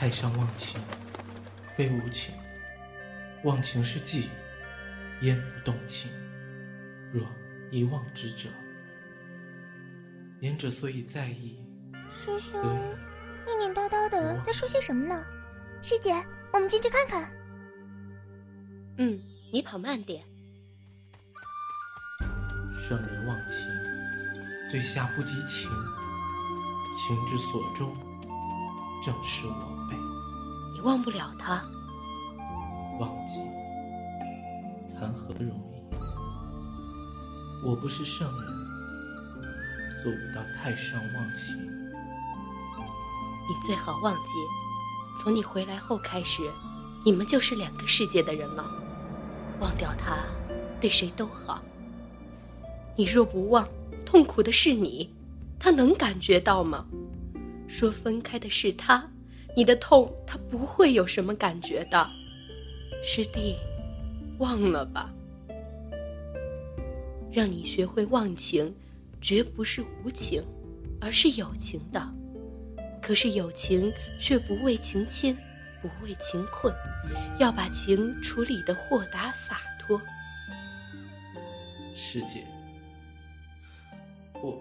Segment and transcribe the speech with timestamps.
[0.00, 0.80] 太上忘情，
[1.74, 2.32] 非无情。
[3.42, 4.28] 忘情是记，
[5.22, 6.08] 焉不动情？
[7.12, 7.26] 若
[7.72, 8.48] 一忘之者，
[10.38, 11.60] 言者所以在意。
[12.12, 12.62] 师兄，
[13.44, 15.26] 念念叨叨的在说些什么呢？
[15.82, 16.14] 师姐，
[16.52, 17.28] 我们进去看看。
[18.98, 19.20] 嗯，
[19.52, 20.22] 你跑慢点。
[22.88, 23.66] 圣人忘情，
[24.70, 25.68] 最下不及情。
[26.96, 27.92] 情之所钟，
[29.04, 29.77] 正是我辈。
[30.78, 31.60] 你忘不了他。
[33.00, 33.40] 忘记，
[34.94, 35.82] 谈何容易？
[37.66, 38.48] 我不是圣人，
[40.04, 41.56] 做不到太上忘情。
[43.48, 44.30] 你最好忘记，
[45.20, 46.48] 从你回来后开始，
[47.04, 48.64] 你们就是两个世界的人了。
[49.58, 50.18] 忘掉他，
[50.80, 51.60] 对谁都好。
[52.94, 53.68] 你若不忘，
[54.06, 55.12] 痛苦的是你，
[55.58, 56.86] 他能感觉到吗？
[57.66, 59.10] 说分开的是他，
[59.58, 62.08] 你的痛他不会有什么感觉的。
[63.02, 63.56] 师弟，
[64.38, 65.12] 忘了吧。
[67.32, 68.72] 让你学会忘情，
[69.20, 70.40] 绝不是无情，
[71.00, 72.00] 而是有情的。
[73.02, 75.36] 可是有情却不为情牵，
[75.82, 76.72] 不为情困，
[77.40, 80.00] 要把情处理的豁达洒脱。
[81.92, 82.44] 师姐，
[84.34, 84.56] 我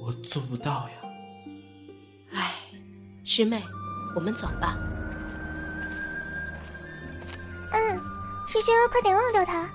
[0.00, 1.05] 我做不到呀。
[3.26, 3.60] 唉，师妹，
[4.14, 4.78] 我们走吧。
[7.72, 7.98] 嗯，
[8.46, 9.68] 师兄，快点忘掉他。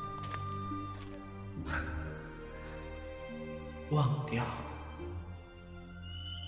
[3.89, 4.41] 忘掉？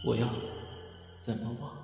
[0.06, 0.26] 我要
[1.20, 1.83] 怎么忘？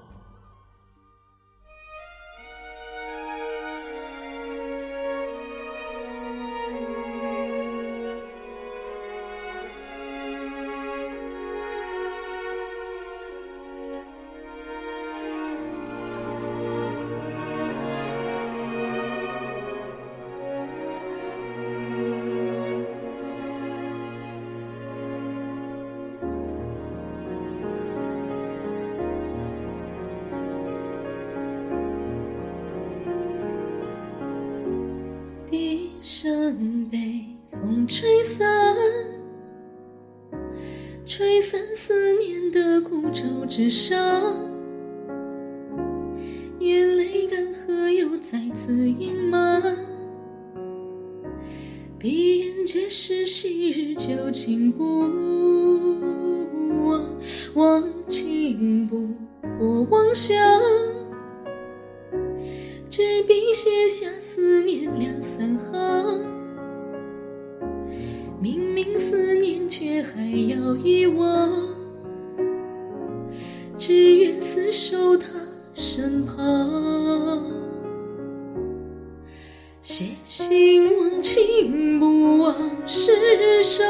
[36.01, 38.75] 身被风吹散，
[41.05, 43.97] 吹散思念的孤舟之上，
[46.59, 49.61] 眼泪干涸又再次盈满，
[51.97, 55.01] 闭眼皆是昔日旧情不
[56.87, 57.05] 忘，
[57.55, 59.09] 忘情不
[59.57, 60.37] 过妄想。
[62.99, 66.19] 执笔写下思念两三行，
[68.41, 71.49] 明明思念却还要遗忘，
[73.77, 75.29] 只愿厮守他
[75.73, 77.41] 身旁。
[79.81, 82.53] 写信忘情不忘
[82.85, 83.87] 世上，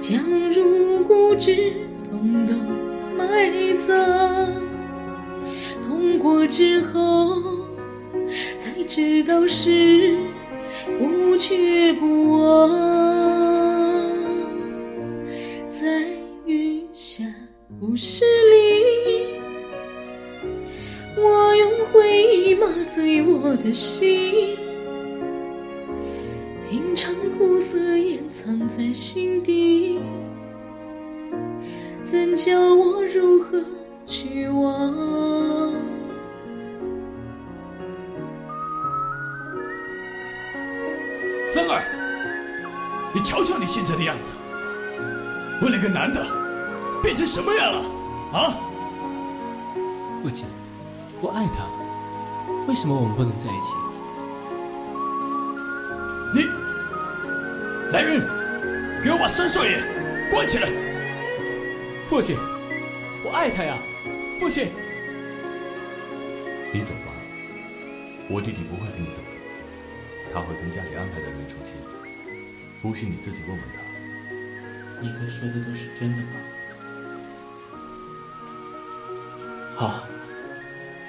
[0.00, 0.20] 将
[0.50, 1.72] 入骨之
[2.10, 2.54] 痛都
[3.16, 4.71] 埋葬。
[5.92, 7.42] 痛过之后，
[8.56, 10.16] 才知道是
[10.98, 12.70] 故却不忘。
[15.68, 16.06] 在
[16.46, 17.24] 雨下
[17.78, 19.34] 故事里，
[21.18, 24.56] 我用回忆麻醉我的心，
[26.70, 29.98] 品尝苦涩掩藏在心底，
[32.02, 33.62] 怎教我如何
[34.06, 35.61] 去忘？
[41.52, 41.84] 三儿，
[43.12, 44.32] 你瞧瞧你现在的样子，
[45.60, 46.26] 为了个男的，
[47.02, 47.78] 变成什么样了？
[48.32, 48.56] 啊！
[50.22, 50.46] 父亲，
[51.20, 51.66] 我爱他，
[52.66, 53.74] 为什么我们不能在一起？
[56.34, 56.48] 你，
[57.92, 58.22] 来人，
[59.04, 59.84] 给我把三少爷
[60.30, 60.70] 关起来！
[62.08, 62.38] 父亲，
[63.22, 63.76] 我爱他呀！
[64.40, 64.70] 父亲，
[66.72, 67.12] 你走吧，
[68.30, 69.41] 我弟弟不会跟你走的。
[70.32, 71.74] 他会跟家里安排的人成亲，
[72.82, 73.80] 不信你自己问问他。
[75.00, 76.32] 你哥说的都是真的吗？
[79.74, 80.04] 好，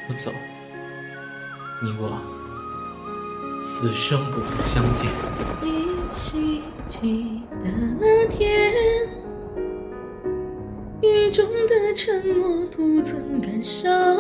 [0.07, 0.31] 我走。
[1.81, 2.18] 你我
[3.62, 5.12] 此生不复相见。
[5.62, 7.69] 依稀记得
[8.00, 8.74] 那天，
[11.01, 14.12] 雨中的沉默徒增感伤。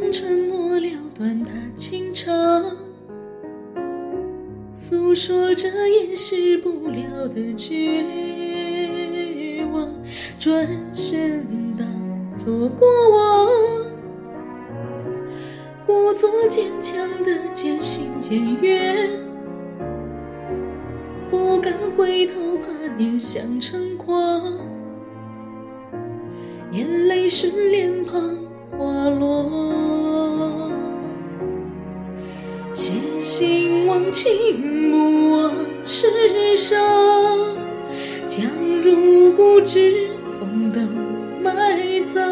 [0.00, 2.34] 用沉默了断他情长，
[4.72, 8.02] 诉说着掩饰不了的绝
[9.70, 9.92] 望。
[10.38, 11.86] 转身当
[12.32, 13.46] 作过往，
[15.84, 19.06] 故作坚强的渐行渐远，
[21.30, 24.42] 不敢回头，怕念想成狂，
[26.72, 28.38] 眼泪顺脸庞
[28.76, 30.70] 花落，
[32.72, 35.52] 写信忘情不忘
[35.84, 36.78] 世上，
[38.26, 38.46] 将
[38.82, 40.08] 入骨之
[40.38, 40.80] 痛都
[41.42, 42.22] 埋葬，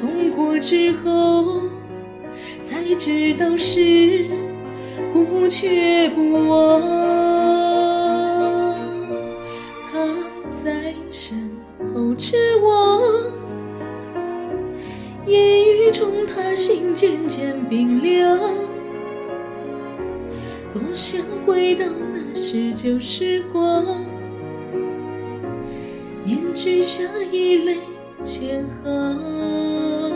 [0.00, 1.62] 痛过之后
[2.62, 4.26] 才知道是
[5.12, 6.80] 故却不忘。
[9.90, 10.06] 他
[10.50, 11.50] 在身
[11.82, 13.00] 后痴望，
[15.26, 18.38] 烟雨中他心渐渐冰凉，
[20.72, 23.84] 多想回到那时旧时光。
[26.24, 27.78] 面具下一泪
[28.24, 30.12] 千行，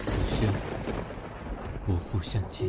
[0.00, 0.48] 此生
[1.84, 2.68] 不复相见。